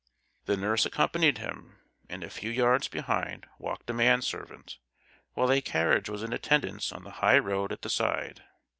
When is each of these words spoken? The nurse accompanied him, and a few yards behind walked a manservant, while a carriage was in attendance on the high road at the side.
The 0.45 0.57
nurse 0.57 0.83
accompanied 0.87 1.37
him, 1.37 1.77
and 2.09 2.23
a 2.23 2.29
few 2.31 2.49
yards 2.49 2.87
behind 2.87 3.45
walked 3.59 3.87
a 3.91 3.93
manservant, 3.93 4.79
while 5.35 5.51
a 5.51 5.61
carriage 5.61 6.09
was 6.09 6.23
in 6.23 6.33
attendance 6.33 6.91
on 6.91 7.03
the 7.03 7.11
high 7.21 7.37
road 7.37 7.71
at 7.71 7.83
the 7.83 7.89
side. 7.91 8.43